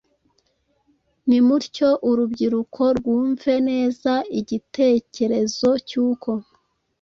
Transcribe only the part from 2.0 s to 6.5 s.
urubyiruko rwumve neza igitekerezo cy’uko